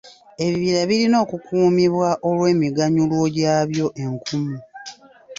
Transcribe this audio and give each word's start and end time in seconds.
Ebibira 0.45 0.81
birina 0.89 1.17
okukuumibwa 1.23 2.09
olw'emiganyulwo 2.29 3.25
gyabyo 3.35 3.85
enkumu. 4.03 4.57